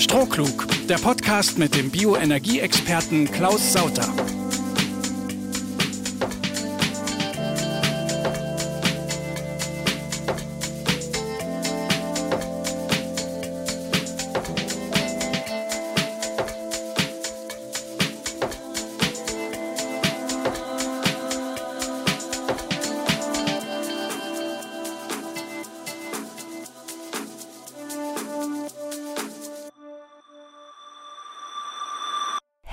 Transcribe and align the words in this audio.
Strohklug, 0.00 0.66
der 0.88 0.96
Podcast 0.98 1.58
mit 1.58 1.74
dem 1.74 1.90
Bioenergieexperten 1.90 3.30
Klaus 3.30 3.72
Sauter. 3.72 4.08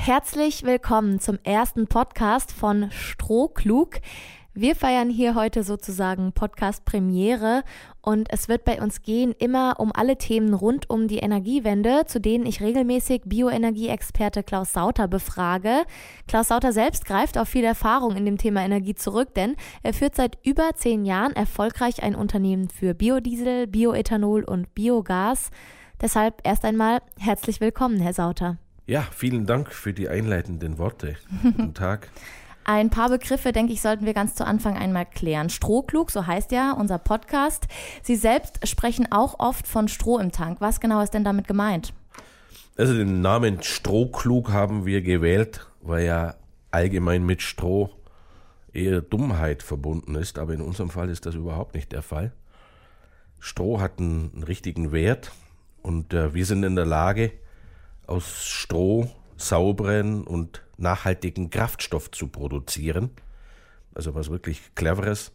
Herzlich 0.05 0.61
willkommen 0.61 1.19
zum 1.19 1.39
ersten 1.43 1.87
Podcast 1.87 2.51
von 2.51 2.91
Strohklug. 2.91 4.01
Wir 4.53 4.75
feiern 4.75 5.09
hier 5.09 5.33
heute 5.33 5.63
sozusagen 5.63 6.31
Podcast 6.31 6.85
Premiere 6.85 7.63
und 8.03 8.31
es 8.31 8.47
wird 8.47 8.65
bei 8.65 8.79
uns 8.83 9.01
gehen 9.01 9.33
immer 9.39 9.79
um 9.79 9.91
alle 9.91 10.19
Themen 10.19 10.53
rund 10.53 10.91
um 10.91 11.07
die 11.07 11.17
Energiewende, 11.17 12.03
zu 12.05 12.21
denen 12.21 12.45
ich 12.45 12.61
regelmäßig 12.61 13.23
Bioenergieexperte 13.25 14.43
Klaus 14.43 14.73
Sauter 14.73 15.07
befrage. 15.07 15.85
Klaus 16.27 16.49
Sauter 16.49 16.71
selbst 16.71 17.05
greift 17.05 17.39
auf 17.39 17.49
viel 17.49 17.63
Erfahrung 17.63 18.15
in 18.15 18.25
dem 18.25 18.37
Thema 18.37 18.61
Energie 18.61 18.93
zurück, 18.93 19.33
denn 19.33 19.55
er 19.81 19.95
führt 19.95 20.13
seit 20.13 20.37
über 20.45 20.75
zehn 20.75 21.03
Jahren 21.03 21.35
erfolgreich 21.35 22.03
ein 22.03 22.13
Unternehmen 22.13 22.69
für 22.69 22.93
Biodiesel, 22.93 23.65
Bioethanol 23.65 24.43
und 24.43 24.75
Biogas. 24.75 25.49
Deshalb 25.99 26.41
erst 26.43 26.63
einmal 26.63 26.99
herzlich 27.17 27.59
willkommen, 27.59 27.99
Herr 27.99 28.13
Sauter. 28.13 28.59
Ja, 28.87 29.01
vielen 29.11 29.47
Dank 29.47 29.71
für 29.71 29.93
die 29.93 30.09
einleitenden 30.09 30.77
Worte. 30.77 31.15
Guten 31.43 31.73
Tag. 31.73 32.09
Ein 32.65 32.91
paar 32.91 33.09
Begriffe, 33.09 33.51
denke 33.51 33.73
ich, 33.73 33.81
sollten 33.81 34.05
wir 34.05 34.13
ganz 34.13 34.35
zu 34.35 34.45
Anfang 34.45 34.77
einmal 34.77 35.07
klären. 35.07 35.49
Strohklug, 35.49 36.11
so 36.11 36.27
heißt 36.27 36.51
ja 36.51 36.71
unser 36.71 36.99
Podcast. 36.99 37.67
Sie 38.03 38.15
selbst 38.15 38.67
sprechen 38.67 39.11
auch 39.11 39.39
oft 39.39 39.67
von 39.67 39.87
Stroh 39.87 40.19
im 40.19 40.31
Tank. 40.31 40.61
Was 40.61 40.79
genau 40.79 41.01
ist 41.01 41.15
denn 41.15 41.23
damit 41.23 41.47
gemeint? 41.47 41.93
Also 42.77 42.93
den 42.93 43.21
Namen 43.21 43.63
Strohklug 43.63 44.51
haben 44.51 44.85
wir 44.85 45.01
gewählt, 45.01 45.65
weil 45.81 46.05
ja 46.05 46.35
allgemein 46.69 47.25
mit 47.25 47.41
Stroh 47.41 47.89
eher 48.71 49.01
Dummheit 49.01 49.63
verbunden 49.63 50.13
ist, 50.13 50.37
aber 50.37 50.53
in 50.53 50.61
unserem 50.61 50.91
Fall 50.91 51.09
ist 51.09 51.25
das 51.25 51.33
überhaupt 51.33 51.73
nicht 51.73 51.91
der 51.91 52.03
Fall. 52.03 52.33
Stroh 53.39 53.79
hat 53.79 53.99
einen, 53.99 54.31
einen 54.33 54.43
richtigen 54.43 54.91
Wert 54.91 55.31
und 55.81 56.13
äh, 56.13 56.35
wir 56.35 56.45
sind 56.45 56.63
in 56.63 56.75
der 56.75 56.85
Lage, 56.85 57.31
aus 58.07 58.45
Stroh 58.45 59.09
sauberen 59.37 60.25
und 60.25 60.63
nachhaltigen 60.77 61.49
Kraftstoff 61.49 62.11
zu 62.11 62.27
produzieren. 62.27 63.11
Also 63.93 64.15
was 64.15 64.29
wirklich 64.29 64.61
cleveres. 64.75 65.31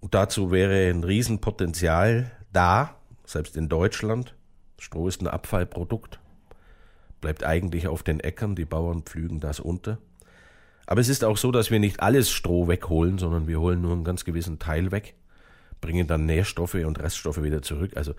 Und 0.00 0.14
dazu 0.14 0.50
wäre 0.50 0.90
ein 0.90 1.04
Riesenpotenzial 1.04 2.30
da, 2.52 2.96
selbst 3.24 3.56
in 3.56 3.68
Deutschland. 3.68 4.34
Stroh 4.78 5.08
ist 5.08 5.20
ein 5.20 5.26
Abfallprodukt, 5.26 6.20
bleibt 7.20 7.44
eigentlich 7.44 7.88
auf 7.88 8.02
den 8.02 8.20
Äckern, 8.20 8.54
die 8.54 8.64
Bauern 8.64 9.02
pflügen 9.02 9.40
das 9.40 9.58
unter. 9.58 9.98
Aber 10.86 11.00
es 11.00 11.08
ist 11.08 11.24
auch 11.24 11.36
so, 11.36 11.50
dass 11.50 11.70
wir 11.70 11.80
nicht 11.80 12.00
alles 12.00 12.30
Stroh 12.30 12.68
wegholen, 12.68 13.18
sondern 13.18 13.48
wir 13.48 13.60
holen 13.60 13.80
nur 13.80 13.92
einen 13.92 14.04
ganz 14.04 14.24
gewissen 14.24 14.58
Teil 14.58 14.92
weg, 14.92 15.14
bringen 15.80 16.06
dann 16.06 16.26
Nährstoffe 16.26 16.74
und 16.74 17.00
Reststoffe 17.00 17.42
wieder 17.42 17.62
zurück. 17.62 17.96
Also 17.96 18.14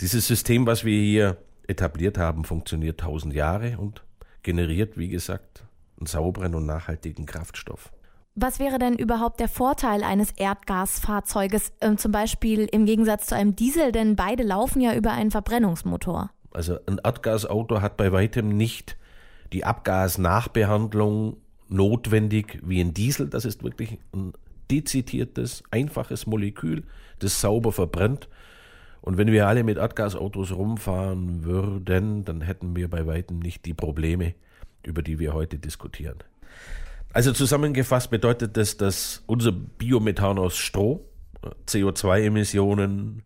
dieses 0.00 0.26
System, 0.26 0.66
was 0.66 0.84
wir 0.84 1.00
hier 1.00 1.36
etabliert 1.68 2.18
haben, 2.18 2.44
funktioniert 2.44 3.00
tausend 3.00 3.34
Jahre 3.34 3.78
und 3.78 4.02
generiert, 4.42 4.98
wie 4.98 5.08
gesagt, 5.08 5.64
einen 5.98 6.06
sauberen 6.06 6.54
und 6.54 6.66
nachhaltigen 6.66 7.26
Kraftstoff. 7.26 7.92
Was 8.36 8.58
wäre 8.58 8.78
denn 8.78 8.94
überhaupt 8.96 9.38
der 9.38 9.48
Vorteil 9.48 10.02
eines 10.02 10.32
Erdgasfahrzeuges, 10.32 11.72
äh, 11.80 11.94
zum 11.94 12.10
Beispiel 12.10 12.68
im 12.70 12.84
Gegensatz 12.84 13.26
zu 13.26 13.36
einem 13.36 13.54
Diesel? 13.54 13.92
Denn 13.92 14.16
beide 14.16 14.42
laufen 14.42 14.80
ja 14.80 14.94
über 14.94 15.12
einen 15.12 15.30
Verbrennungsmotor. 15.30 16.30
Also 16.52 16.78
ein 16.86 16.98
Erdgasauto 17.02 17.80
hat 17.80 17.96
bei 17.96 18.10
weitem 18.10 18.48
nicht 18.48 18.96
die 19.52 19.64
Abgasnachbehandlung 19.64 21.36
notwendig 21.68 22.60
wie 22.64 22.80
ein 22.80 22.92
Diesel. 22.92 23.28
Das 23.28 23.44
ist 23.44 23.62
wirklich 23.62 23.98
ein 24.12 24.32
dezidiertes, 24.70 25.62
einfaches 25.70 26.26
Molekül, 26.26 26.82
das 27.20 27.40
sauber 27.40 27.70
verbrennt 27.70 28.28
und 29.04 29.18
wenn 29.18 29.30
wir 29.30 29.46
alle 29.46 29.64
mit 29.64 29.76
Erdgasautos 29.76 30.52
rumfahren 30.52 31.44
würden, 31.44 32.24
dann 32.24 32.40
hätten 32.40 32.74
wir 32.74 32.88
bei 32.88 33.06
weitem 33.06 33.38
nicht 33.38 33.66
die 33.66 33.74
Probleme, 33.74 34.32
über 34.82 35.02
die 35.02 35.18
wir 35.18 35.34
heute 35.34 35.58
diskutieren. 35.58 36.16
Also 37.12 37.32
zusammengefasst 37.32 38.10
bedeutet 38.10 38.56
das, 38.56 38.78
dass 38.78 39.22
unser 39.26 39.52
Biomethan 39.52 40.38
aus 40.38 40.56
Stroh 40.56 41.04
CO2-Emissionen 41.66 43.24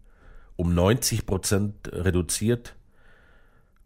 um 0.56 0.74
90 0.74 1.26
Prozent 1.26 1.74
reduziert, 1.92 2.74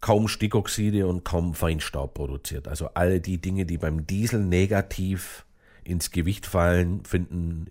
kaum 0.00 0.28
Stickoxide 0.28 1.06
und 1.06 1.26
kaum 1.26 1.52
Feinstaub 1.52 2.14
produziert. 2.14 2.68
Also 2.68 2.88
alle 2.94 3.20
die 3.20 3.36
Dinge, 3.36 3.66
die 3.66 3.76
beim 3.76 4.06
Diesel 4.06 4.40
negativ 4.40 5.44
ins 5.84 6.10
Gewicht 6.10 6.46
fallen, 6.46 7.04
finden 7.04 7.66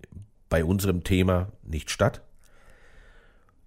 bei 0.48 0.64
unserem 0.64 1.02
Thema 1.02 1.48
nicht 1.64 1.90
statt. 1.90 2.22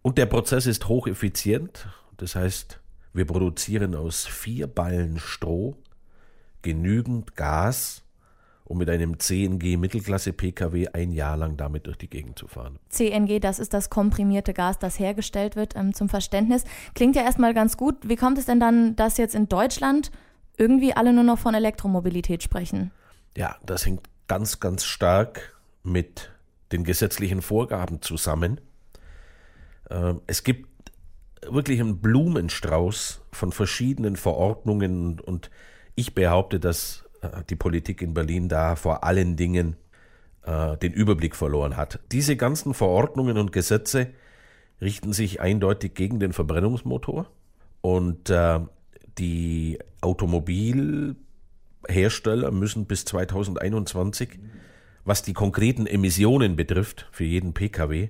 Und 0.05 0.19
der 0.19 0.27
Prozess 0.27 0.67
ist 0.67 0.87
hocheffizient. 0.87 1.87
Das 2.17 2.35
heißt, 2.35 2.79
wir 3.13 3.25
produzieren 3.25 3.95
aus 3.95 4.27
vier 4.27 4.67
Ballen 4.67 5.17
Stroh 5.17 5.77
genügend 6.61 7.35
Gas, 7.35 8.03
um 8.65 8.77
mit 8.77 8.87
einem 8.87 9.17
CNG 9.17 9.77
Mittelklasse 9.77 10.31
Pkw 10.31 10.89
ein 10.89 11.11
Jahr 11.11 11.37
lang 11.37 11.57
damit 11.57 11.87
durch 11.87 11.97
die 11.97 12.07
Gegend 12.07 12.37
zu 12.37 12.47
fahren. 12.47 12.77
CNG, 12.89 13.39
das 13.39 13.57
ist 13.57 13.73
das 13.73 13.89
komprimierte 13.89 14.53
Gas, 14.53 14.77
das 14.77 14.99
hergestellt 14.99 15.55
wird, 15.55 15.75
ähm, 15.75 15.91
zum 15.95 16.07
Verständnis. 16.07 16.65
Klingt 16.93 17.15
ja 17.15 17.23
erstmal 17.23 17.55
ganz 17.55 17.75
gut. 17.75 18.07
Wie 18.07 18.15
kommt 18.15 18.37
es 18.37 18.45
denn 18.45 18.59
dann, 18.59 18.95
dass 18.95 19.17
jetzt 19.17 19.33
in 19.33 19.49
Deutschland 19.49 20.11
irgendwie 20.55 20.93
alle 20.93 21.13
nur 21.13 21.23
noch 21.23 21.39
von 21.39 21.55
Elektromobilität 21.55 22.43
sprechen? 22.43 22.91
Ja, 23.35 23.55
das 23.65 23.87
hängt 23.87 24.07
ganz, 24.27 24.59
ganz 24.59 24.83
stark 24.83 25.55
mit 25.81 26.29
den 26.71 26.83
gesetzlichen 26.83 27.41
Vorgaben 27.41 28.03
zusammen. 28.03 28.61
Ähm, 29.89 30.21
es 30.27 30.43
gibt 30.43 30.69
wirklich 31.47 31.79
einen 31.79 31.99
Blumenstrauß 31.99 33.21
von 33.31 33.51
verschiedenen 33.51 34.15
Verordnungen 34.15 35.19
und 35.19 35.51
ich 35.95 36.15
behaupte, 36.15 36.59
dass 36.59 37.05
äh, 37.21 37.43
die 37.49 37.55
Politik 37.55 38.01
in 38.01 38.13
Berlin 38.13 38.49
da 38.49 38.75
vor 38.75 39.03
allen 39.03 39.35
Dingen 39.35 39.75
äh, 40.43 40.77
den 40.77 40.93
Überblick 40.93 41.35
verloren 41.35 41.77
hat. 41.77 41.99
Diese 42.11 42.35
ganzen 42.35 42.73
Verordnungen 42.73 43.37
und 43.37 43.51
Gesetze 43.51 44.07
richten 44.81 45.13
sich 45.13 45.41
eindeutig 45.41 45.93
gegen 45.93 46.19
den 46.19 46.33
Verbrennungsmotor 46.33 47.29
und 47.81 48.29
äh, 48.29 48.59
die 49.17 49.79
Automobilhersteller 50.01 52.51
müssen 52.51 52.85
bis 52.85 53.05
2021, 53.05 54.39
was 55.05 55.23
die 55.23 55.33
konkreten 55.33 55.87
Emissionen 55.87 56.55
betrifft, 56.55 57.07
für 57.11 57.23
jeden 57.23 57.53
Pkw, 57.53 58.09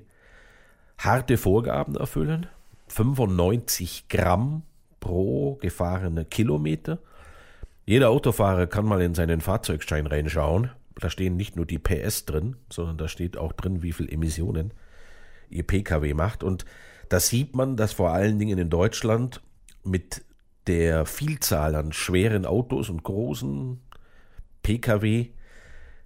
harte 0.98 1.38
Vorgaben 1.38 1.96
erfüllen. 1.96 2.48
95 2.88 4.08
Gramm 4.10 4.64
pro 5.00 5.56
gefahrener 5.56 6.24
Kilometer. 6.24 7.00
Jeder 7.86 8.10
Autofahrer 8.10 8.68
kann 8.68 8.86
mal 8.86 9.02
in 9.02 9.14
seinen 9.14 9.42
Fahrzeugschein 9.42 10.08
reinschauen. 10.08 10.72
Da 10.96 11.10
stehen 11.10 11.36
nicht 11.36 11.56
nur 11.56 11.66
die 11.66 11.78
PS 11.78 12.26
drin, 12.26 12.56
sondern 12.72 12.98
da 12.98 13.08
steht 13.08 13.38
auch 13.38 13.54
drin, 13.54 13.84
wie 13.84 13.92
viel 13.92 14.12
Emissionen 14.12 14.74
ihr 15.50 15.64
Pkw 15.64 16.14
macht. 16.14 16.44
Und 16.44 16.66
da 17.10 17.20
sieht 17.20 17.56
man, 17.56 17.76
dass 17.76 17.94
vor 17.94 18.12
allen 18.12 18.40
Dingen 18.40 18.58
in 18.58 18.70
Deutschland 18.70 19.42
mit 19.84 20.24
der 20.68 21.06
Vielzahl 21.06 21.76
an 21.76 21.94
schweren 21.94 22.46
Autos 22.46 22.90
und 22.90 23.04
großen 23.04 23.80
Pkw 24.64 25.30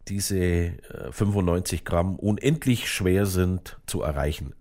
diese 0.09 0.73
95 1.11 1.79
äh, 1.79 1.83
Gramm 1.83 2.15
unendlich 2.15 2.89
schwer 2.89 3.25
sind 3.25 3.79
zu 3.85 4.01
erreichen. 4.01 4.53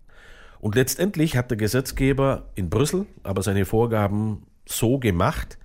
Und 0.61 0.75
letztendlich 0.75 1.37
hat 1.37 1.51
der 1.51 1.59
Gesetzgeber 1.59 2.51
in 2.55 2.71
Brüssel 2.71 3.07
aber 3.23 3.43
seine 3.43 3.65
Vorgaben 3.65 4.47
so 4.67 4.99
gemacht, 4.99 5.59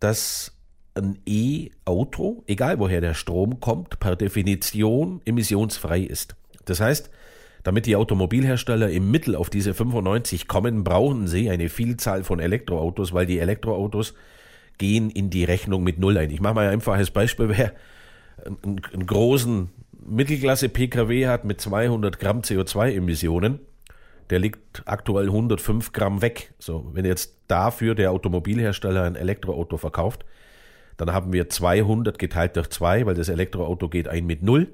dass 0.00 0.52
ein 0.94 1.18
E-Auto, 1.26 2.42
egal 2.46 2.78
woher 2.78 3.00
der 3.00 3.14
Strom 3.14 3.60
kommt, 3.60 4.00
per 4.00 4.16
Definition 4.16 5.20
emissionsfrei 5.24 6.00
ist. 6.00 6.36
Das 6.64 6.80
heißt, 6.80 7.10
damit 7.62 7.86
die 7.86 7.96
Automobilhersteller 7.96 8.90
im 8.90 9.10
Mittel 9.10 9.34
auf 9.34 9.50
diese 9.50 9.74
95 9.74 10.48
kommen, 10.48 10.84
brauchen 10.84 11.26
sie 11.26 11.50
eine 11.50 11.68
Vielzahl 11.68 12.24
von 12.24 12.40
Elektroautos, 12.40 13.12
weil 13.12 13.26
die 13.26 13.38
Elektroautos 13.38 14.14
gehen 14.78 15.10
in 15.10 15.30
die 15.30 15.44
Rechnung 15.44 15.82
mit 15.82 15.98
Null 15.98 16.16
ein. 16.18 16.30
Ich 16.30 16.40
mache 16.40 16.54
mal 16.54 16.66
ein 16.66 16.74
einfaches 16.74 17.10
Beispiel. 17.10 17.48
Wer 17.48 17.72
einen, 18.62 19.06
großen 19.06 19.70
Mittelklasse-Pkw 20.06 21.26
hat 21.26 21.44
mit 21.44 21.60
200 21.60 22.18
Gramm 22.18 22.40
CO2-Emissionen, 22.40 23.60
der 24.30 24.38
liegt 24.38 24.82
aktuell 24.86 25.26
105 25.26 25.92
Gramm 25.92 26.22
weg. 26.22 26.52
So, 26.58 26.90
wenn 26.92 27.04
jetzt 27.04 27.36
dafür 27.48 27.94
der 27.94 28.12
Automobilhersteller 28.12 29.04
ein 29.04 29.16
Elektroauto 29.16 29.76
verkauft, 29.76 30.24
dann 30.96 31.12
haben 31.12 31.32
wir 31.32 31.48
200 31.48 32.18
geteilt 32.18 32.56
durch 32.56 32.68
2, 32.70 33.06
weil 33.06 33.14
das 33.14 33.28
Elektroauto 33.28 33.88
geht 33.88 34.08
ein 34.08 34.26
mit 34.26 34.42
0 34.42 34.68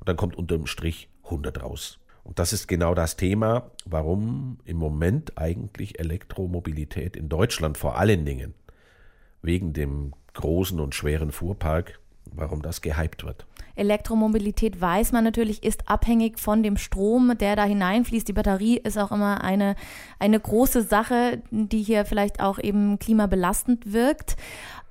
und 0.00 0.08
dann 0.08 0.16
kommt 0.16 0.36
unterm 0.36 0.66
Strich 0.66 1.08
100 1.24 1.62
raus. 1.62 1.98
Und 2.24 2.38
das 2.38 2.52
ist 2.52 2.68
genau 2.68 2.94
das 2.94 3.16
Thema, 3.16 3.70
warum 3.86 4.58
im 4.64 4.76
Moment 4.76 5.38
eigentlich 5.38 5.98
Elektromobilität 5.98 7.16
in 7.16 7.30
Deutschland 7.30 7.78
vor 7.78 7.96
allen 7.96 8.26
Dingen 8.26 8.52
wegen 9.40 9.72
dem 9.72 10.12
großen 10.34 10.78
und 10.78 10.94
schweren 10.94 11.32
Fuhrpark, 11.32 12.00
warum 12.34 12.62
das 12.62 12.80
gehypt 12.80 13.24
wird. 13.24 13.46
Elektromobilität 13.74 14.80
weiß 14.80 15.12
man 15.12 15.24
natürlich, 15.24 15.62
ist 15.62 15.88
abhängig 15.88 16.38
von 16.38 16.62
dem 16.62 16.76
Strom, 16.76 17.38
der 17.38 17.54
da 17.54 17.64
hineinfließt. 17.64 18.26
Die 18.26 18.32
Batterie 18.32 18.76
ist 18.76 18.98
auch 18.98 19.12
immer 19.12 19.42
eine, 19.44 19.76
eine 20.18 20.40
große 20.40 20.82
Sache, 20.82 21.42
die 21.50 21.82
hier 21.82 22.04
vielleicht 22.04 22.40
auch 22.40 22.58
eben 22.58 22.98
klimabelastend 22.98 23.92
wirkt. 23.92 24.36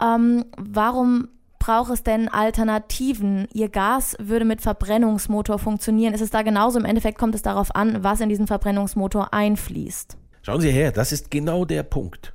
Ähm, 0.02 0.46
warum 0.58 1.28
braucht 1.60 1.92
es 1.92 2.04
denn 2.04 2.30
Alternativen? 2.30 3.48
Ihr 3.54 3.68
Gas 3.68 4.16
würde 4.20 4.46
mit 4.46 4.62
Verbrennungsmotor 4.62 5.60
funktionieren. 5.60 6.14
Ist 6.14 6.22
es 6.22 6.30
da 6.30 6.42
genauso? 6.42 6.80
Im 6.80 6.86
Endeffekt 6.86 7.18
kommt 7.18 7.36
es 7.36 7.42
darauf 7.42 7.76
an, 7.76 8.04
was 8.04 8.22
in 8.22 8.30
diesen 8.30 8.48
Verbrennungsmotor 8.48 9.34
einfließt. 9.34 10.18
Schauen 10.44 10.62
Sie 10.62 10.72
her, 10.72 10.94
das 10.94 11.12
ist 11.12 11.30
genau 11.30 11.66
der 11.66 11.84
Punkt. 11.84 12.34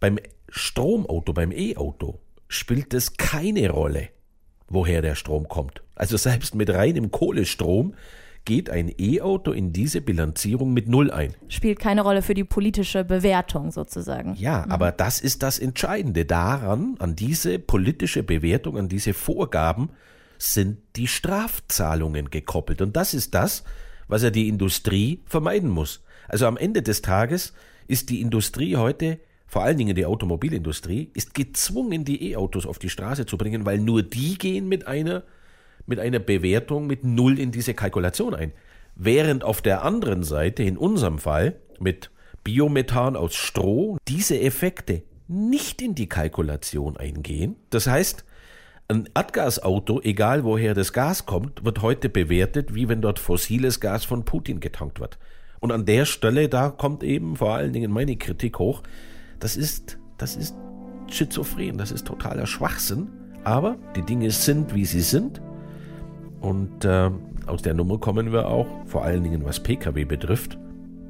Beim 0.00 0.18
Stromauto, 0.48 1.32
beim 1.32 1.52
E-Auto 1.52 2.18
spielt 2.48 2.92
es 2.92 3.16
keine 3.16 3.70
Rolle, 3.70 4.08
woher 4.68 5.02
der 5.02 5.14
Strom 5.14 5.48
kommt. 5.48 5.82
Also 5.94 6.16
selbst 6.16 6.54
mit 6.54 6.70
reinem 6.70 7.10
Kohlestrom 7.10 7.94
geht 8.46 8.70
ein 8.70 8.92
E-Auto 8.96 9.50
in 9.52 9.72
diese 9.72 10.00
Bilanzierung 10.00 10.72
mit 10.72 10.88
Null 10.88 11.10
ein. 11.10 11.34
Spielt 11.48 11.80
keine 11.80 12.02
Rolle 12.02 12.22
für 12.22 12.34
die 12.34 12.44
politische 12.44 13.04
Bewertung 13.04 13.72
sozusagen. 13.72 14.34
Ja, 14.36 14.64
mhm. 14.64 14.72
aber 14.72 14.92
das 14.92 15.20
ist 15.20 15.42
das 15.42 15.58
Entscheidende. 15.58 16.24
Daran, 16.24 16.96
an 16.98 17.16
diese 17.16 17.58
politische 17.58 18.22
Bewertung, 18.22 18.78
an 18.78 18.88
diese 18.88 19.14
Vorgaben 19.14 19.90
sind 20.38 20.78
die 20.96 21.08
Strafzahlungen 21.08 22.30
gekoppelt. 22.30 22.80
Und 22.80 22.96
das 22.96 23.14
ist 23.14 23.34
das, 23.34 23.64
was 24.06 24.22
ja 24.22 24.30
die 24.30 24.48
Industrie 24.48 25.22
vermeiden 25.26 25.68
muss. 25.68 26.02
Also 26.28 26.46
am 26.46 26.56
Ende 26.56 26.82
des 26.82 27.02
Tages 27.02 27.52
ist 27.88 28.10
die 28.10 28.20
Industrie 28.20 28.76
heute 28.76 29.18
vor 29.46 29.62
allen 29.62 29.78
Dingen 29.78 29.94
die 29.94 30.06
Automobilindustrie, 30.06 31.10
ist 31.14 31.34
gezwungen, 31.34 32.04
die 32.04 32.32
E-Autos 32.32 32.66
auf 32.66 32.78
die 32.78 32.90
Straße 32.90 33.26
zu 33.26 33.38
bringen, 33.38 33.64
weil 33.64 33.78
nur 33.78 34.02
die 34.02 34.36
gehen 34.38 34.68
mit 34.68 34.86
einer, 34.86 35.22
mit 35.86 36.00
einer 36.00 36.18
Bewertung 36.18 36.86
mit 36.86 37.04
Null 37.04 37.38
in 37.38 37.52
diese 37.52 37.74
Kalkulation 37.74 38.34
ein. 38.34 38.52
Während 38.96 39.44
auf 39.44 39.62
der 39.62 39.84
anderen 39.84 40.24
Seite, 40.24 40.62
in 40.62 40.76
unserem 40.76 41.18
Fall, 41.18 41.56
mit 41.78 42.10
Biomethan 42.42 43.16
aus 43.16 43.34
Stroh, 43.34 43.98
diese 44.08 44.40
Effekte 44.40 45.02
nicht 45.28 45.82
in 45.82 45.94
die 45.94 46.08
Kalkulation 46.08 46.96
eingehen. 46.96 47.56
Das 47.70 47.86
heißt, 47.86 48.24
ein 48.88 49.08
Erdgasauto, 49.14 50.00
egal 50.00 50.44
woher 50.44 50.72
das 50.74 50.92
Gas 50.92 51.26
kommt, 51.26 51.64
wird 51.64 51.82
heute 51.82 52.08
bewertet, 52.08 52.74
wie 52.74 52.88
wenn 52.88 53.02
dort 53.02 53.18
fossiles 53.18 53.80
Gas 53.80 54.04
von 54.04 54.24
Putin 54.24 54.60
getankt 54.60 55.00
wird. 55.00 55.18
Und 55.58 55.72
an 55.72 55.86
der 55.86 56.04
Stelle, 56.04 56.48
da 56.48 56.70
kommt 56.70 57.02
eben 57.02 57.36
vor 57.36 57.54
allen 57.54 57.72
Dingen 57.72 57.90
meine 57.90 58.16
Kritik 58.16 58.60
hoch, 58.60 58.82
das 59.40 59.56
ist, 59.56 59.98
das 60.18 60.36
ist 60.36 60.54
schizophren, 61.08 61.78
das 61.78 61.92
ist 61.92 62.06
totaler 62.06 62.46
Schwachsinn. 62.46 63.08
Aber 63.44 63.76
die 63.94 64.02
Dinge 64.02 64.30
sind, 64.30 64.74
wie 64.74 64.84
sie 64.84 65.00
sind. 65.00 65.40
Und 66.40 66.84
äh, 66.84 67.10
aus 67.46 67.62
der 67.62 67.74
Nummer 67.74 67.98
kommen 67.98 68.32
wir 68.32 68.48
auch, 68.48 68.66
vor 68.86 69.04
allen 69.04 69.22
Dingen 69.22 69.44
was 69.44 69.60
Pkw 69.60 70.04
betrifft, 70.04 70.58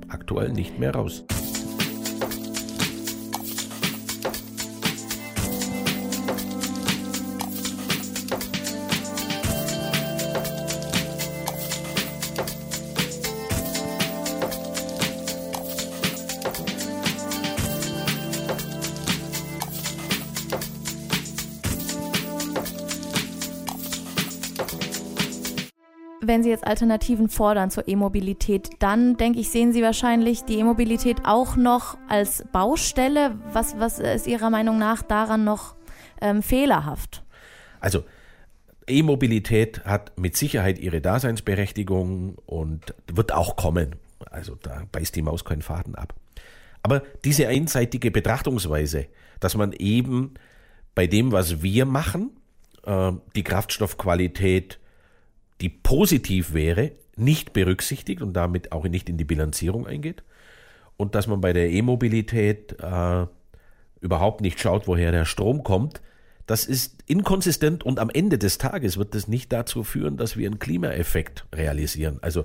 aktuell 0.08 0.52
nicht 0.52 0.78
mehr 0.78 0.94
raus. 0.94 1.25
Wenn 26.26 26.43
Sie 26.43 26.50
jetzt 26.50 26.67
Alternativen 26.67 27.28
fordern 27.28 27.70
zur 27.70 27.88
E-Mobilität, 27.88 28.70
dann 28.78 29.17
denke 29.17 29.40
ich, 29.40 29.50
sehen 29.50 29.73
Sie 29.73 29.82
wahrscheinlich 29.82 30.44
die 30.44 30.58
E-Mobilität 30.58 31.19
auch 31.25 31.56
noch 31.56 31.96
als 32.08 32.44
Baustelle. 32.52 33.38
Was, 33.52 33.78
was 33.78 33.99
ist 33.99 34.26
Ihrer 34.26 34.50
Meinung 34.50 34.78
nach 34.78 35.02
daran 35.02 35.44
noch 35.44 35.75
ähm, 36.20 36.43
fehlerhaft? 36.43 37.23
Also 37.81 38.05
E-Mobilität 38.88 39.84
hat 39.84 40.19
mit 40.19 40.37
Sicherheit 40.37 40.78
ihre 40.78 41.00
Daseinsberechtigung 41.00 42.37
und 42.46 42.94
wird 43.12 43.32
auch 43.32 43.56
kommen. 43.56 43.96
Also 44.31 44.55
da 44.55 44.82
beißt 44.93 45.14
die 45.17 45.22
Maus 45.22 45.44
keinen 45.44 45.62
Faden 45.62 45.94
ab. 45.94 46.14
Aber 46.82 47.02
diese 47.25 47.49
einseitige 47.49 48.11
Betrachtungsweise, 48.11 49.06
dass 49.40 49.56
man 49.56 49.72
eben 49.72 50.34
bei 50.94 51.06
dem, 51.06 51.32
was 51.32 51.62
wir 51.62 51.84
machen, 51.84 52.31
äh, 52.84 53.12
die 53.34 53.43
Kraftstoffqualität 53.43 54.79
die 55.61 55.69
positiv 55.69 56.53
wäre, 56.53 56.93
nicht 57.17 57.53
berücksichtigt 57.53 58.23
und 58.23 58.35
damit 58.35 58.73
auch 58.73 58.85
nicht 58.85 59.08
in 59.08 59.17
die 59.17 59.25
Bilanzierung 59.25 59.87
eingeht. 59.87 60.23
Und 60.97 61.14
dass 61.14 61.26
man 61.26 61.41
bei 61.41 61.53
der 61.53 61.70
E-Mobilität 61.70 62.76
äh, 62.81 63.26
überhaupt 64.00 64.41
nicht 64.41 64.61
schaut, 64.61 64.87
woher 64.87 65.12
der 65.12 65.25
Strom 65.25 65.62
kommt, 65.62 66.00
das 66.47 66.64
ist 66.64 67.03
inkonsistent 67.06 67.85
und 67.85 67.99
am 67.99 68.08
Ende 68.08 68.38
des 68.38 68.58
Tages 68.58 68.99
wird 68.99 69.14
das 69.14 69.26
nicht 69.26 69.53
dazu 69.53 69.82
führen, 69.82 70.17
dass 70.17 70.37
wir 70.37 70.47
einen 70.47 70.61
Klimaeffekt 70.61 71.47
realisieren. 71.55 72.19
Also 72.23 72.44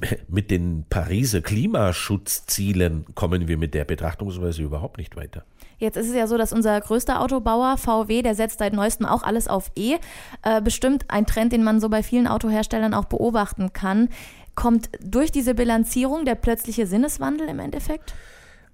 mit 0.28 0.50
den 0.50 0.84
Pariser 0.88 1.40
Klimaschutzzielen 1.40 3.06
kommen 3.14 3.46
wir 3.48 3.56
mit 3.56 3.74
der 3.74 3.84
Betrachtungsweise 3.84 4.62
überhaupt 4.62 4.98
nicht 4.98 5.16
weiter. 5.16 5.44
Jetzt 5.78 5.96
ist 5.96 6.08
es 6.08 6.14
ja 6.14 6.26
so, 6.26 6.36
dass 6.36 6.52
unser 6.52 6.80
größter 6.80 7.20
Autobauer 7.20 7.78
VW, 7.78 8.22
der 8.22 8.34
setzt 8.34 8.58
seit 8.58 8.72
neuestem 8.72 9.06
auch 9.06 9.22
alles 9.22 9.46
auf 9.46 9.70
E. 9.76 9.96
Äh, 10.42 10.60
bestimmt 10.60 11.04
ein 11.08 11.24
Trend, 11.24 11.52
den 11.52 11.62
man 11.62 11.80
so 11.80 11.88
bei 11.88 12.02
vielen 12.02 12.26
Autoherstellern 12.26 12.94
auch 12.94 13.04
beobachten 13.04 13.72
kann. 13.72 14.08
Kommt 14.56 14.90
durch 15.00 15.30
diese 15.30 15.54
Bilanzierung 15.54 16.24
der 16.24 16.34
plötzliche 16.34 16.86
Sinneswandel 16.86 17.48
im 17.48 17.60
Endeffekt? 17.60 18.14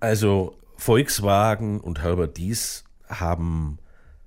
Also 0.01 0.57
Volkswagen 0.77 1.81
und 1.81 2.03
Herbert 2.03 2.39
Dies 2.39 2.85
haben, 3.07 3.79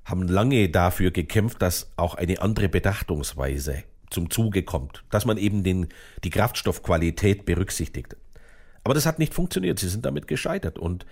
haben 0.05 0.27
lange 0.27 0.69
dafür 0.69 1.10
gekämpft, 1.10 1.62
dass 1.62 1.91
auch 1.98 2.13
eine 2.13 2.41
andere 2.41 2.69
Bedachtungsweise 2.69 3.84
zum 4.12 4.29
Zuge 4.29 4.63
kommt, 4.63 5.03
dass 5.10 5.25
man 5.25 5.38
eben 5.38 5.63
den, 5.63 5.88
die 6.24 6.29
Kraftstoffqualität 6.29 7.46
berücksichtigt. 7.46 8.15
Aber 8.84 8.93
das 8.93 9.05
hat 9.05 9.19
nicht 9.19 9.34
funktioniert. 9.34 9.79
Sie 9.79 9.89
sind 9.89 10.05
damit 10.05 10.27
gescheitert. 10.27 10.79
Und 10.79 11.05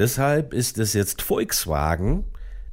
Deshalb 0.00 0.54
ist 0.54 0.78
es 0.78 0.94
jetzt 0.94 1.20
Volkswagen, 1.20 2.24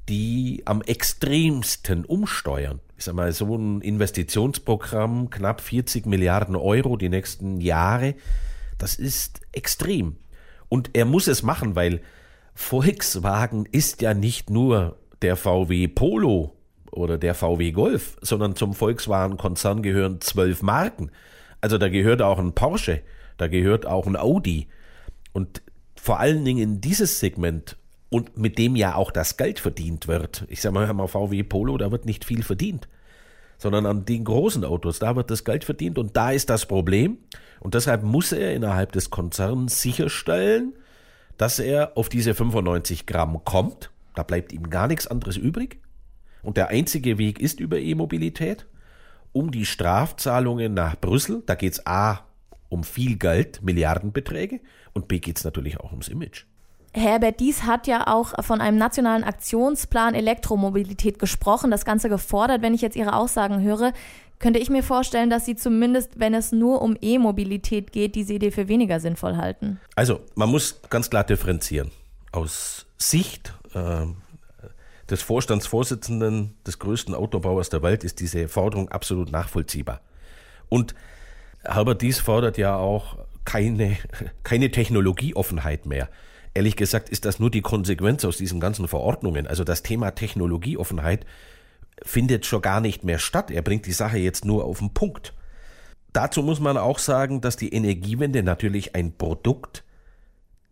die 0.08 0.62
am 0.64 0.82
extremsten 0.82 2.06
umsteuern. 2.06 2.80
Ich 2.98 3.04
sag 3.04 3.16
mal, 3.16 3.34
so 3.34 3.54
ein 3.54 3.82
Investitionsprogramm, 3.82 5.30
knapp 5.30 5.60
40 5.60 6.06
Milliarden 6.06 6.56
Euro 6.56 6.96
die 6.96 7.10
nächsten 7.10 7.60
Jahre, 7.60 8.16
das 8.78 8.96
ist 8.96 9.42
extrem. 9.52 10.16
Und 10.70 10.92
er 10.94 11.04
muss 11.04 11.28
es 11.28 11.44
machen, 11.44 11.76
weil 11.76 12.00
Volkswagen 12.56 13.66
ist 13.70 14.02
ja 14.02 14.14
nicht 14.14 14.50
nur 14.50 14.98
der 15.22 15.36
VW 15.36 15.90
Polo 15.90 16.56
oder 16.92 17.18
der 17.18 17.36
VW 17.36 17.74
Golf, 17.74 18.16
sondern 18.22 18.56
zum 18.56 18.74
Volkswagen-Konzern 18.74 19.82
gehören 19.82 20.22
zwölf 20.22 20.62
Marken. 20.62 21.12
Also 21.60 21.78
da 21.78 21.90
gehört 21.90 22.22
auch 22.22 22.40
ein 22.40 22.54
Porsche, 22.54 23.02
da 23.36 23.50
gehört 23.50 23.86
auch 23.86 24.08
ein 24.08 24.16
Audi. 24.16 24.70
Und 25.34 25.62
vor 26.08 26.22
allen 26.22 26.46
Dingen 26.46 26.64
in 26.64 26.80
dieses 26.80 27.20
Segment 27.20 27.76
und 28.10 28.38
mit 28.38 28.58
dem 28.58 28.78
ja 28.78 28.96
auch 28.96 29.12
das 29.12 29.36
Geld 29.36 29.60
verdient 29.60 30.08
wird. 30.08 30.46
Ich 30.48 30.62
sage 30.62 30.74
mal, 30.74 30.94
mal 30.94 31.08
VW 31.08 31.44
Polo, 31.44 31.78
da 31.78 31.92
wird 31.92 32.06
nicht 32.06 32.24
viel 32.24 32.44
verdient, 32.44 32.88
sondern 33.58 33.86
an 33.86 34.06
den 34.06 34.24
großen 34.24 34.64
Autos, 34.64 35.00
da 35.00 35.18
wird 35.18 35.30
das 35.30 35.44
Geld 35.44 35.66
verdient 35.66 35.98
und 35.98 36.16
da 36.16 36.32
ist 36.32 36.50
das 36.50 36.66
Problem. 36.66 37.18
Und 37.60 37.74
deshalb 37.74 38.04
muss 38.04 38.32
er 38.32 38.54
innerhalb 38.54 38.94
des 38.94 39.10
Konzerns 39.10 39.82
sicherstellen, 39.82 40.76
dass 41.38 41.60
er 41.60 41.98
auf 41.98 42.08
diese 42.08 42.34
95 42.34 43.06
Gramm 43.06 43.44
kommt. 43.44 43.92
Da 44.16 44.24
bleibt 44.24 44.54
ihm 44.54 44.70
gar 44.70 44.88
nichts 44.88 45.08
anderes 45.08 45.36
übrig. 45.36 45.82
Und 46.42 46.56
der 46.56 46.70
einzige 46.70 47.18
Weg 47.18 47.42
ist 47.42 47.60
über 47.60 47.80
E-Mobilität, 47.80 48.66
um 49.34 49.52
die 49.52 49.66
Strafzahlungen 49.66 50.74
nach 50.74 50.96
Brüssel, 50.96 51.44
da 51.46 51.56
geht 51.56 51.74
es 51.74 51.86
A 51.86 52.27
um 52.70 52.84
viel 52.84 53.18
Geld, 53.18 53.62
Milliardenbeträge 53.62 54.60
und 54.94 55.08
B 55.08 55.20
geht 55.20 55.38
es 55.38 55.44
natürlich 55.44 55.80
auch 55.80 55.92
ums 55.92 56.08
Image. 56.08 56.46
Herbert 56.94 57.40
Dies 57.40 57.64
hat 57.64 57.86
ja 57.86 58.08
auch 58.08 58.44
von 58.44 58.60
einem 58.60 58.78
nationalen 58.78 59.24
Aktionsplan 59.24 60.16
Elektromobilität 60.16 61.20
gesprochen, 61.20 61.70
das 61.70 61.86
Ganze 61.86 62.10
gefordert. 62.10 62.62
Wenn 62.62 62.74
ich 62.74 62.82
jetzt 62.82 62.96
Ihre 62.96 63.14
Aussagen 63.14 63.62
höre, 63.62 63.94
könnte 64.40 64.60
ich 64.60 64.70
mir 64.70 64.84
vorstellen, 64.84 65.30
dass 65.30 65.46
Sie 65.46 65.56
zumindest, 65.56 66.20
wenn 66.20 66.34
es 66.34 66.52
nur 66.52 66.82
um 66.82 66.98
E-Mobilität 67.00 67.92
geht, 67.92 68.16
diese 68.16 68.34
Idee 68.34 68.52
für 68.52 68.68
weniger 68.68 69.00
sinnvoll 69.00 69.38
halten. 69.38 69.80
Also, 69.96 70.22
man 70.36 70.50
muss 70.50 70.82
ganz 70.90 71.10
klar 71.10 71.24
differenzieren. 71.24 71.92
Aus 72.32 72.86
Sicht 72.98 73.54
äh, 73.74 74.06
des 75.10 75.22
Vorstandsvorsitzenden 75.22 76.56
des 76.66 76.80
größten 76.80 77.16
Autobauers 77.16 77.70
der 77.70 77.82
Welt 77.82 78.04
ist 78.04 78.20
diese 78.20 78.48
Forderung 78.48 78.90
absolut 78.90 79.32
nachvollziehbar. 79.32 80.02
Und 80.70 80.96
Herbert 81.68 82.02
Dies 82.02 82.20
fordert 82.20 82.58
ja 82.58 82.76
auch 82.76 83.18
keine, 83.46 83.98
keine 84.44 84.72
Technologieoffenheit 84.72 85.86
mehr. 85.86 86.10
Ehrlich 86.54 86.76
gesagt 86.76 87.10
ist 87.10 87.26
das 87.26 87.40
nur 87.40 87.52
die 87.52 87.62
Konsequenz 87.62 88.26
aus 88.26 88.38
diesen 88.38 88.60
ganzen 88.60 88.88
Verordnungen. 88.88 89.48
Also 89.48 89.64
das 89.64 89.84
Thema 89.84 90.12
Technologieoffenheit 90.12 91.26
findet 92.04 92.46
schon 92.46 92.62
gar 92.62 92.82
nicht 92.82 93.04
mehr 93.04 93.20
statt. 93.20 93.52
Er 93.52 93.62
bringt 93.62 93.86
die 93.86 93.92
Sache 93.92 94.18
jetzt 94.18 94.44
nur 94.44 94.66
auf 94.66 94.80
den 94.80 94.94
Punkt. 94.94 95.34
Dazu 96.14 96.42
muss 96.42 96.60
man 96.60 96.78
auch 96.78 97.00
sagen, 97.00 97.42
dass 97.42 97.58
die 97.58 97.74
Energiewende 97.74 98.42
natürlich 98.44 98.96
ein 98.96 99.16
Produkt 99.18 99.84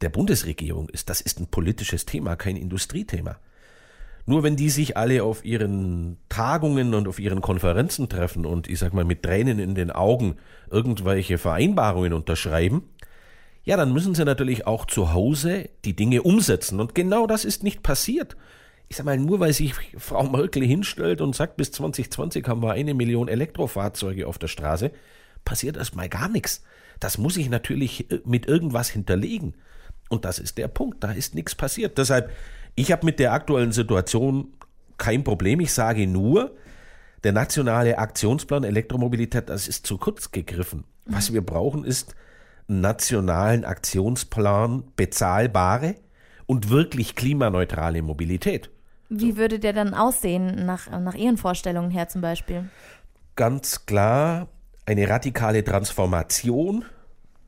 der 0.01 0.09
Bundesregierung 0.09 0.89
ist. 0.89 1.09
Das 1.09 1.21
ist 1.21 1.39
ein 1.39 1.47
politisches 1.47 2.05
Thema, 2.05 2.35
kein 2.35 2.57
Industriethema. 2.57 3.37
Nur 4.27 4.41
wenn 4.43 4.55
die 4.55 4.69
sich 4.69 4.97
alle 4.97 5.23
auf 5.23 5.45
ihren 5.45 6.17
Tagungen 6.29 6.95
und 6.95 7.07
auf 7.07 7.19
ihren 7.19 7.41
Konferenzen 7.41 8.09
treffen 8.09 8.45
und 8.45 8.67
ich 8.67 8.79
sag 8.79 8.93
mal 8.93 9.05
mit 9.05 9.21
Tränen 9.21 9.59
in 9.59 9.75
den 9.75 9.91
Augen 9.91 10.37
irgendwelche 10.71 11.37
Vereinbarungen 11.37 12.13
unterschreiben, 12.13 12.83
ja, 13.65 13.77
dann 13.77 13.93
müssen 13.93 14.15
sie 14.15 14.25
natürlich 14.25 14.67
auch 14.67 14.85
zu 14.85 15.13
Hause 15.13 15.69
die 15.85 15.95
Dinge 15.95 16.21
umsetzen. 16.21 16.79
Und 16.79 16.95
genau 16.95 17.27
das 17.27 17.45
ist 17.45 17.63
nicht 17.63 17.83
passiert. 17.83 18.35
Ich 18.87 18.97
sag 18.97 19.05
mal, 19.05 19.17
nur 19.17 19.39
weil 19.39 19.53
sich 19.53 19.73
Frau 19.97 20.23
Merkel 20.23 20.63
hinstellt 20.63 21.19
und 21.21 21.35
sagt, 21.35 21.57
bis 21.57 21.71
2020 21.71 22.47
haben 22.47 22.61
wir 22.61 22.73
eine 22.73 22.93
Million 22.93 23.27
Elektrofahrzeuge 23.27 24.27
auf 24.27 24.37
der 24.37 24.47
Straße, 24.47 24.91
passiert 25.43 25.77
erstmal 25.77 26.09
gar 26.09 26.29
nichts. 26.29 26.63
Das 26.99 27.17
muss 27.17 27.37
ich 27.37 27.49
natürlich 27.49 28.11
äh, 28.11 28.21
mit 28.23 28.47
irgendwas 28.47 28.89
hinterlegen. 28.89 29.55
Und 30.09 30.25
das 30.25 30.37
ist 30.37 30.57
der 30.59 30.67
Punkt. 30.67 31.03
Da 31.03 31.11
ist 31.11 31.33
nichts 31.33 31.55
passiert. 31.55 31.97
Deshalb 31.97 32.31
ich 32.75 32.91
habe 32.91 33.05
mit 33.05 33.19
der 33.19 33.33
aktuellen 33.33 33.71
Situation 33.71 34.53
kein 34.97 35.23
Problem. 35.23 35.59
Ich 35.61 35.73
sage 35.73 36.07
nur, 36.07 36.55
der 37.23 37.31
nationale 37.31 37.97
Aktionsplan 37.97 38.63
Elektromobilität, 38.63 39.49
das 39.49 39.67
ist 39.67 39.87
zu 39.87 39.97
kurz 39.97 40.31
gegriffen. 40.31 40.83
Was 41.05 41.33
wir 41.33 41.41
brauchen, 41.41 41.85
ist 41.85 42.15
einen 42.67 42.81
nationalen 42.81 43.65
Aktionsplan, 43.65 44.83
bezahlbare 44.95 45.95
und 46.45 46.69
wirklich 46.69 47.15
klimaneutrale 47.15 48.01
Mobilität. 48.01 48.69
Wie 49.09 49.37
würde 49.37 49.59
der 49.59 49.73
dann 49.73 49.93
aussehen, 49.93 50.65
nach, 50.65 50.89
nach 50.89 51.15
Ihren 51.15 51.37
Vorstellungen 51.37 51.91
her 51.91 52.07
zum 52.07 52.21
Beispiel? 52.21 52.69
Ganz 53.35 53.85
klar 53.85 54.47
eine 54.85 55.07
radikale 55.07 55.63
Transformation, 55.63 56.85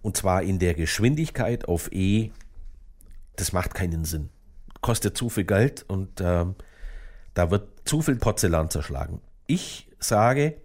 und 0.01 0.17
zwar 0.17 0.43
in 0.43 0.59
der 0.59 0.73
Geschwindigkeit 0.73 1.67
auf 1.67 1.91
E. 1.91 2.31
Das 3.35 3.53
macht 3.53 3.73
keinen 3.73 4.05
Sinn 4.05 4.29
kostet 4.87 5.17
zu 5.17 5.27
viel 5.27 5.43
Geld 5.43 5.83
und 5.89 6.21
ähm, 6.21 6.55
da 7.33 7.51
wird 7.51 7.67
zu 7.83 8.01
viel 8.01 8.15
Porzellan 8.15 8.69
zerschlagen. 8.69 9.19
Ich 9.45 9.89
sage, 9.99 10.61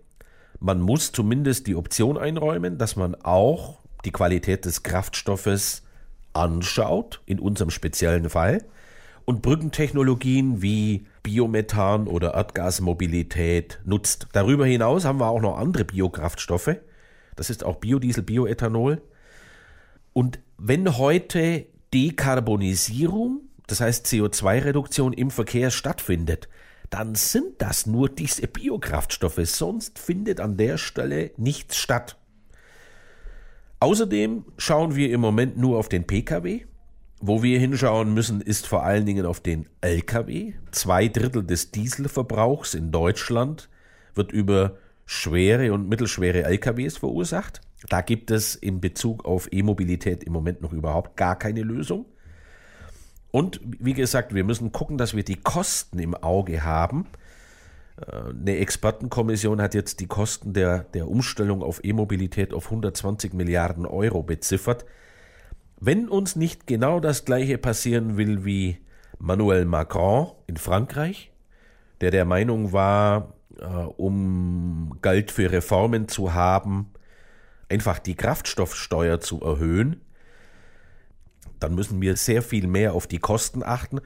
man 0.61 0.81
muss 0.81 1.11
zumindest 1.11 1.67
die 1.67 1.75
Option 1.75 2.17
einräumen, 2.17 2.79
dass 2.79 2.95
man 2.95 3.17
auch 3.17 3.81
die 4.05 4.13
Qualität 4.13 4.65
des 4.65 4.85
Kraftstoffes 4.85 5.83
anschaut, 6.35 7.21
in 7.27 7.41
unserem 7.41 7.71
speziellen 7.71 8.31
Fall, 8.31 8.65
und 9.25 9.43
Brückentechnologien 9.43 10.63
wie 10.63 11.05
Biomethan 11.25 12.07
oder 12.07 12.35
Erdgasmobilität 12.35 13.81
nutzt. 13.85 14.29
Darüber 14.35 14.67
hinaus 14.67 15.05
haben 15.05 15.19
wir 15.19 15.27
auch 15.27 15.41
noch 15.41 15.59
andere 15.59 15.85
Biokraftstoffe. 15.85 16.77
Das 17.35 17.51
ist 17.51 17.65
auch 17.65 17.79
Biodiesel, 17.79 18.23
Bioethanol. 18.23 19.03
Und 20.13 20.39
wenn 20.59 20.97
heute 20.97 21.67
Dekarbonisierung 21.93 23.41
das 23.73 23.81
heißt 23.81 24.07
CO2-Reduktion 24.07 25.15
im 25.15 25.31
Verkehr 25.31 25.71
stattfindet, 25.71 26.51
dann 26.91 27.15
sind 27.15 27.63
das 27.63 27.87
nur 27.87 28.11
diese 28.11 28.47
Biokraftstoffe, 28.47 29.41
sonst 29.45 29.99
findet 29.99 30.41
an 30.41 30.59
der 30.59 30.77
Stelle 30.77 31.31
nichts 31.39 31.79
statt. 31.79 32.19
Außerdem 33.81 34.45
schauen 34.59 34.95
wir 34.95 35.11
im 35.11 35.23
Moment 35.23 35.57
nur 35.57 35.79
auf 35.79 35.89
den 35.89 36.07
Pkw. 36.07 36.67
Wo 37.23 37.43
wir 37.43 37.59
hinschauen 37.59 38.13
müssen, 38.13 38.43
ist 38.43 38.67
vor 38.67 38.83
allen 38.83 39.07
Dingen 39.07 39.25
auf 39.25 39.41
den 39.41 39.67
Lkw. 39.81 40.53
Zwei 40.71 41.09
Drittel 41.09 41.43
des 41.43 41.71
Dieselverbrauchs 41.71 42.75
in 42.75 42.93
Deutschland 42.93 43.71
wird 44.15 44.33
über 44.33 44.77
schwere 45.07 45.73
und 45.73 45.89
mittelschwere 45.89 46.43
Lkws 46.43 46.99
verursacht. 46.99 47.63
Da 47.89 48.03
gibt 48.03 48.31
es 48.31 48.55
in 48.55 48.83
Bezug 48.83 49.25
auf 49.25 49.49
E-Mobilität 49.51 50.25
im 50.25 50.35
Moment 50.35 50.61
noch 50.61 50.75
überhaupt 50.75 51.17
gar 51.17 51.39
keine 51.39 51.63
Lösung. 51.63 52.05
Und 53.33 53.61
wie 53.65 53.95
gesagt, 53.95 54.35
wir 54.35 54.45
müssen 54.45 54.71
gucken, 54.71 54.99
dass 54.99 55.17
wir 55.17 55.25
die 55.25 55.41
Kosten 55.41 55.99
im 55.99 56.15
Auge 56.15 56.63
haben. 56.63 57.07
Äh, 57.97 58.31
eine 58.31 58.59
Expertenkommission 58.59 59.61
hat 59.61 59.75
jetzt 59.75 60.01
die 60.01 60.07
Kosten 60.07 60.53
der, 60.53 60.85
der 60.95 61.09
Umstellung 61.09 61.63
auf 61.63 61.83
E-Mobilität 61.83 62.53
auf 62.53 62.67
120 62.67 63.33
Milliarden 63.33 63.87
Euro 63.87 64.23
beziffert. 64.23 64.85
Wenn 65.81 66.09
uns 66.09 66.37
nicht 66.37 66.67
genau 66.67 67.01
das 67.01 67.25
gleiche 67.25 67.59
passieren 67.59 68.17
will 68.17 68.45
wie 68.45 68.79
Manuel 69.19 69.65
Macron 69.65 70.33
in 70.47 70.59
Frankreich, 70.59 71.33
der 72.03 72.11
der 72.11 72.27
Meinung 72.27 72.73
war, 72.73 73.33
äh, 73.59 73.65
um 73.65 74.99
Geld 75.01 75.31
für 75.31 75.51
Reformen 75.51 76.07
zu 76.07 76.35
haben, 76.35 76.93
einfach 77.71 77.99
die 77.99 78.15
Kraftstoffsteuer 78.15 79.21
zu 79.21 79.41
erhöhen, 79.41 80.03
dann 81.63 81.75
müssen 81.75 82.01
wir 82.01 82.17
sehr 82.17 82.43
viel 82.43 82.67
mehr 82.67 82.95
auf 82.95 83.07
die 83.07 83.19
Kosten 83.19 83.63
achten. 83.63 84.01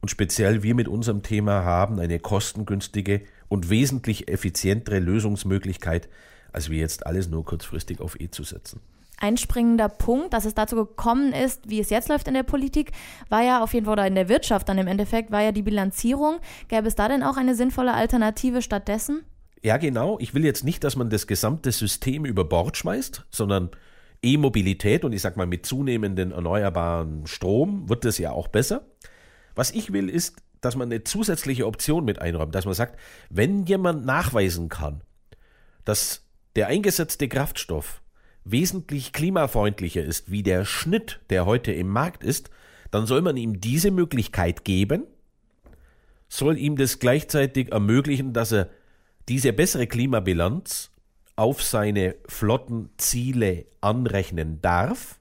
Und 0.00 0.08
speziell 0.10 0.62
wir 0.62 0.74
mit 0.74 0.88
unserem 0.88 1.22
Thema 1.22 1.64
haben 1.64 1.98
eine 1.98 2.18
kostengünstige 2.18 3.22
und 3.48 3.70
wesentlich 3.70 4.28
effizientere 4.28 4.98
Lösungsmöglichkeit, 4.98 6.08
als 6.52 6.68
wir 6.68 6.78
jetzt 6.78 7.06
alles 7.06 7.28
nur 7.28 7.44
kurzfristig 7.44 8.00
auf 8.00 8.20
E 8.20 8.28
zu 8.30 8.44
setzen. 8.44 8.80
Einspringender 9.18 9.88
Punkt, 9.88 10.34
dass 10.34 10.44
es 10.44 10.54
dazu 10.54 10.76
gekommen 10.76 11.32
ist, 11.32 11.68
wie 11.68 11.80
es 11.80 11.88
jetzt 11.88 12.08
läuft 12.08 12.28
in 12.28 12.34
der 12.34 12.42
Politik, 12.42 12.92
war 13.28 13.42
ja 13.42 13.62
auf 13.62 13.72
jeden 13.72 13.86
Fall, 13.86 13.94
oder 13.94 14.06
in 14.06 14.14
der 14.16 14.28
Wirtschaft 14.28 14.68
dann 14.68 14.76
im 14.76 14.88
Endeffekt, 14.88 15.30
war 15.30 15.40
ja 15.40 15.52
die 15.52 15.62
Bilanzierung. 15.62 16.40
Gäbe 16.68 16.88
es 16.88 16.96
da 16.96 17.08
denn 17.08 17.22
auch 17.22 17.36
eine 17.36 17.54
sinnvolle 17.54 17.94
Alternative 17.94 18.60
stattdessen? 18.60 19.22
Ja, 19.62 19.78
genau. 19.78 20.18
Ich 20.20 20.34
will 20.34 20.44
jetzt 20.44 20.64
nicht, 20.64 20.84
dass 20.84 20.96
man 20.96 21.08
das 21.08 21.26
gesamte 21.26 21.72
System 21.72 22.26
über 22.26 22.44
Bord 22.44 22.76
schmeißt, 22.76 23.24
sondern 23.30 23.70
E-Mobilität 24.24 25.04
und 25.04 25.12
ich 25.12 25.22
sag 25.22 25.36
mal 25.36 25.46
mit 25.46 25.66
zunehmendem 25.66 26.32
erneuerbaren 26.32 27.26
Strom 27.26 27.88
wird 27.88 28.04
es 28.04 28.18
ja 28.18 28.32
auch 28.32 28.48
besser. 28.48 28.86
Was 29.54 29.70
ich 29.70 29.92
will, 29.92 30.08
ist, 30.08 30.36
dass 30.60 30.76
man 30.76 30.90
eine 30.90 31.04
zusätzliche 31.04 31.66
Option 31.66 32.04
mit 32.04 32.20
einräumt, 32.20 32.54
dass 32.54 32.64
man 32.64 32.74
sagt, 32.74 32.98
wenn 33.30 33.66
jemand 33.66 34.04
nachweisen 34.04 34.68
kann, 34.68 35.02
dass 35.84 36.24
der 36.56 36.68
eingesetzte 36.68 37.28
Kraftstoff 37.28 38.02
wesentlich 38.44 39.12
klimafreundlicher 39.12 40.02
ist 40.02 40.30
wie 40.30 40.42
der 40.42 40.64
Schnitt, 40.64 41.20
der 41.30 41.46
heute 41.46 41.72
im 41.72 41.88
Markt 41.88 42.24
ist, 42.24 42.50
dann 42.90 43.06
soll 43.06 43.22
man 43.22 43.36
ihm 43.36 43.60
diese 43.60 43.90
Möglichkeit 43.90 44.64
geben, 44.64 45.04
soll 46.28 46.58
ihm 46.58 46.76
das 46.76 46.98
gleichzeitig 46.98 47.72
ermöglichen, 47.72 48.32
dass 48.32 48.52
er 48.52 48.70
diese 49.28 49.52
bessere 49.52 49.86
Klimabilanz 49.86 50.90
auf 51.36 51.62
seine 51.62 52.14
Flottenziele 52.26 53.66
anrechnen 53.80 54.60
darf. 54.62 55.18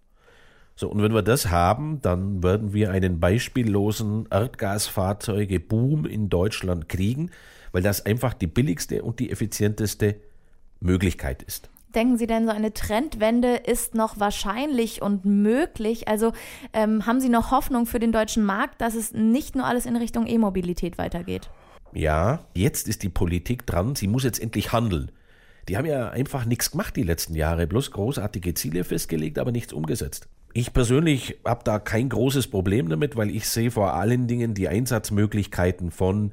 So, 0.76 0.90
und 0.90 1.02
wenn 1.02 1.14
wir 1.14 1.22
das 1.22 1.50
haben, 1.50 2.02
dann 2.02 2.42
werden 2.42 2.74
wir 2.74 2.92
einen 2.92 3.20
beispiellosen 3.20 4.28
Erdgasfahrzeuge-Boom 4.30 6.06
in 6.06 6.30
Deutschland 6.30 6.90
kriegen, 6.90 7.32
weil 7.72 7.84
das 7.84 8.06
einfach 8.06 8.34
die 8.34 8.48
billigste 8.48 9.04
und 9.04 9.20
die 9.20 9.32
effizienteste 9.32 10.16
Möglichkeit 10.80 11.44
ist. 11.44 11.70
Denken 11.94 12.18
Sie 12.18 12.26
denn, 12.26 12.46
so 12.46 12.52
eine 12.52 12.74
Trendwende 12.74 13.56
ist 13.56 13.94
noch 13.94 14.20
wahrscheinlich 14.20 15.04
und 15.04 15.26
möglich? 15.26 16.08
Also 16.08 16.34
ähm, 16.74 17.06
haben 17.06 17.20
Sie 17.20 17.30
noch 17.30 17.52
Hoffnung 17.52 17.86
für 17.86 18.00
den 18.00 18.12
deutschen 18.12 18.44
Markt, 18.44 18.82
dass 18.82 18.96
es 18.96 19.14
nicht 19.14 19.56
nur 19.56 19.66
alles 19.66 19.86
in 19.86 19.96
Richtung 19.96 20.26
E-Mobilität 20.26 20.98
weitergeht? 20.98 21.52
Ja, 21.94 22.40
jetzt 22.56 22.88
ist 22.88 23.04
die 23.04 23.10
Politik 23.10 23.68
dran. 23.68 23.94
Sie 23.94 24.08
muss 24.08 24.24
jetzt 24.24 24.42
endlich 24.42 24.72
handeln. 24.72 25.12
Die 25.70 25.78
haben 25.78 25.86
ja 25.86 26.10
einfach 26.10 26.46
nichts 26.46 26.72
gemacht 26.72 26.96
die 26.96 27.04
letzten 27.04 27.36
Jahre, 27.36 27.68
bloß 27.68 27.92
großartige 27.92 28.54
Ziele 28.54 28.84
festgelegt, 28.84 29.40
aber 29.40 29.52
nichts 29.52 29.74
umgesetzt. 29.74 30.28
Ich 30.54 30.74
persönlich 30.74 31.40
habe 31.46 31.64
da 31.64 31.80
kein 31.80 32.10
großes 32.10 32.48
Problem 32.48 32.90
damit, 32.90 33.16
weil 33.16 33.30
ich 33.30 33.50
sehe 33.50 33.72
vor 33.72 33.94
allen 33.94 34.28
Dingen 34.28 34.54
die 34.54 34.68
Einsatzmöglichkeiten 34.68 35.90
von 35.90 36.32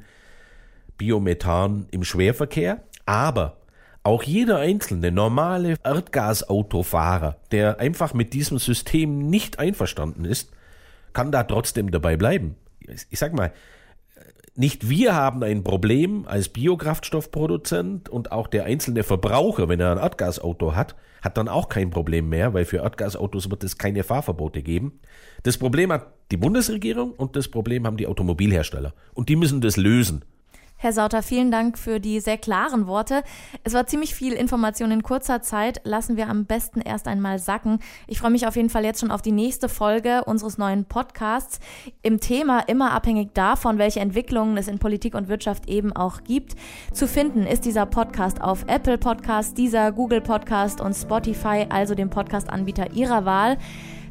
Biomethan 0.98 1.86
im 1.90 2.04
Schwerverkehr, 2.04 2.82
aber 3.06 3.56
auch 4.02 4.22
jeder 4.22 4.58
einzelne 4.58 5.12
normale 5.12 5.76
Erdgasautofahrer, 5.82 7.36
der 7.52 7.80
einfach 7.80 8.12
mit 8.12 8.34
diesem 8.34 8.58
System 8.58 9.30
nicht 9.30 9.58
einverstanden 9.58 10.24
ist, 10.24 10.50
kann 11.12 11.32
da 11.32 11.44
trotzdem 11.44 11.90
dabei 11.90 12.16
bleiben. 12.16 12.56
Ich 13.10 13.18
sag 13.18 13.32
mal, 13.32 13.52
nicht 14.60 14.90
wir 14.90 15.14
haben 15.14 15.42
ein 15.42 15.64
Problem 15.64 16.26
als 16.26 16.50
Biokraftstoffproduzent 16.50 18.10
und 18.10 18.30
auch 18.30 18.46
der 18.46 18.64
einzelne 18.64 19.04
Verbraucher, 19.04 19.70
wenn 19.70 19.80
er 19.80 19.92
ein 19.92 19.96
Erdgasauto 19.98 20.74
hat, 20.74 20.96
hat 21.22 21.38
dann 21.38 21.48
auch 21.48 21.70
kein 21.70 21.88
Problem 21.88 22.28
mehr, 22.28 22.52
weil 22.52 22.66
für 22.66 22.76
Erdgasautos 22.76 23.50
wird 23.50 23.64
es 23.64 23.78
keine 23.78 24.04
Fahrverbote 24.04 24.62
geben. 24.62 25.00
Das 25.44 25.56
Problem 25.56 25.90
hat 25.90 26.12
die 26.30 26.36
Bundesregierung 26.36 27.12
und 27.12 27.36
das 27.36 27.48
Problem 27.48 27.86
haben 27.86 27.96
die 27.96 28.06
Automobilhersteller. 28.06 28.92
Und 29.14 29.30
die 29.30 29.36
müssen 29.36 29.62
das 29.62 29.78
lösen. 29.78 30.26
Herr 30.82 30.94
Sauter, 30.94 31.22
vielen 31.22 31.50
Dank 31.50 31.76
für 31.76 32.00
die 32.00 32.20
sehr 32.20 32.38
klaren 32.38 32.86
Worte. 32.86 33.22
Es 33.64 33.74
war 33.74 33.86
ziemlich 33.86 34.14
viel 34.14 34.32
Information 34.32 34.90
in 34.90 35.02
kurzer 35.02 35.42
Zeit. 35.42 35.82
Lassen 35.84 36.16
wir 36.16 36.30
am 36.30 36.46
besten 36.46 36.80
erst 36.80 37.06
einmal 37.06 37.38
sacken. 37.38 37.80
Ich 38.06 38.18
freue 38.18 38.30
mich 38.30 38.46
auf 38.46 38.56
jeden 38.56 38.70
Fall 38.70 38.86
jetzt 38.86 39.00
schon 39.00 39.10
auf 39.10 39.20
die 39.20 39.30
nächste 39.30 39.68
Folge 39.68 40.24
unseres 40.24 40.56
neuen 40.56 40.86
Podcasts. 40.86 41.60
Im 42.00 42.18
Thema 42.18 42.60
immer 42.60 42.92
abhängig 42.92 43.34
davon, 43.34 43.76
welche 43.76 44.00
Entwicklungen 44.00 44.56
es 44.56 44.68
in 44.68 44.78
Politik 44.78 45.14
und 45.14 45.28
Wirtschaft 45.28 45.68
eben 45.68 45.94
auch 45.94 46.24
gibt. 46.24 46.54
Zu 46.94 47.06
finden 47.06 47.42
ist 47.42 47.66
dieser 47.66 47.84
Podcast 47.84 48.40
auf 48.40 48.64
Apple 48.66 48.96
Podcast, 48.96 49.58
dieser 49.58 49.92
Google 49.92 50.22
Podcast 50.22 50.80
und 50.80 50.94
Spotify, 50.94 51.66
also 51.68 51.94
dem 51.94 52.08
Podcast-Anbieter 52.08 52.92
Ihrer 52.92 53.26
Wahl. 53.26 53.58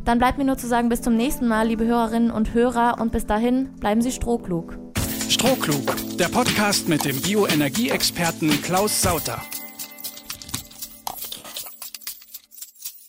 Dann 0.05 0.19
bleibt 0.19 0.38
mir 0.38 0.45
nur 0.45 0.59
zu 0.59 0.67
sagen, 0.67 0.89
bis 0.89 1.01
zum 1.01 1.15
nächsten 1.15 1.47
Mal, 1.47 1.67
liebe 1.67 1.85
Hörerinnen 1.85 2.29
und 2.29 2.53
Hörer, 2.53 3.01
und 3.01 3.11
bis 3.11 3.25
dahin 3.25 3.73
bleiben 3.79 4.03
Sie 4.03 4.11
strohklug. 4.11 4.88
Strohklug, 5.29 5.95
der 6.17 6.27
Podcast 6.27 6.89
mit 6.89 7.05
dem 7.05 7.21
Bioenergieexperten 7.21 8.62
Klaus 8.63 9.01
Sauter. 9.01 9.41